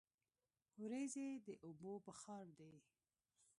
وریځې 0.81 1.27
د 1.45 1.47
اوبو 1.65 1.91
بخار 2.07 2.45
دي. 2.59 2.73